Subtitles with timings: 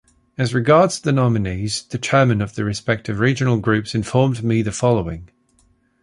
[0.35, 5.29] As regards the nominees, the chairmen of the respective regional groups informed me the following.